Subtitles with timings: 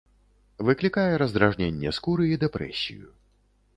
[0.69, 3.05] Выклікае раздражненне скуры і дэпрэсію.